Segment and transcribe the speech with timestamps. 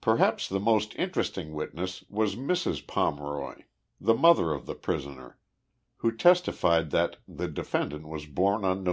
[0.00, 2.84] Perhaps the most interesting witness was Mrs.
[2.84, 3.66] Pomeroy,
[4.00, 5.38] the mother of the prisoner,
[5.98, 8.88] who testified that the defendant was born on Nov.